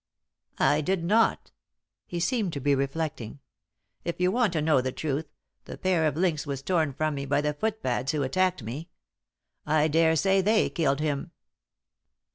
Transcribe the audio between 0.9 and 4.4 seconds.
not." He seemed to be reflecting. "If you